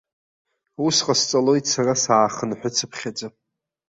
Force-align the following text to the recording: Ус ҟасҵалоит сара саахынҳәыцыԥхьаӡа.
Ус 0.85 0.97
ҟасҵалоит 1.05 1.65
сара 1.73 1.93
саахынҳәыцыԥхьаӡа. 2.03 3.27